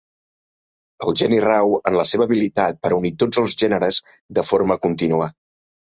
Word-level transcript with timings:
El 1.07 1.15
geni 1.21 1.41
rau 1.43 1.75
en 1.91 1.99
la 1.99 2.07
seva 2.11 2.27
habilitat 2.29 2.81
per 2.87 2.93
unir 2.97 3.13
tots 3.25 3.43
els 3.43 3.57
gèneres 3.65 4.01
de 4.39 4.49
forma 4.53 4.79
contínua. 4.87 5.29